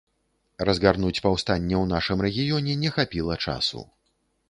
[0.69, 3.89] Разгарнуць паўстанне ў нашым рэгіёне не хапіла часу.